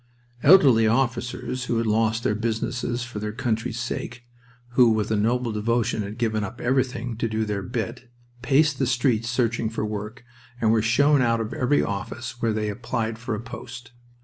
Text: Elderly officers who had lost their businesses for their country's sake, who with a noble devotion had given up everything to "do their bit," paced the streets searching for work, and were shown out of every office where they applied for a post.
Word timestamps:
Elderly 0.41 0.87
officers 0.87 1.65
who 1.65 1.77
had 1.77 1.85
lost 1.85 2.23
their 2.23 2.33
businesses 2.33 3.03
for 3.03 3.19
their 3.19 3.31
country's 3.31 3.79
sake, 3.79 4.23
who 4.69 4.89
with 4.89 5.11
a 5.11 5.15
noble 5.15 5.51
devotion 5.51 6.01
had 6.01 6.17
given 6.17 6.43
up 6.43 6.59
everything 6.59 7.15
to 7.17 7.29
"do 7.29 7.45
their 7.45 7.61
bit," 7.61 8.09
paced 8.41 8.79
the 8.79 8.87
streets 8.87 9.29
searching 9.29 9.69
for 9.69 9.85
work, 9.85 10.23
and 10.59 10.71
were 10.71 10.81
shown 10.81 11.21
out 11.21 11.39
of 11.39 11.53
every 11.53 11.83
office 11.83 12.41
where 12.41 12.51
they 12.51 12.67
applied 12.69 13.19
for 13.19 13.35
a 13.35 13.39
post. 13.43 13.91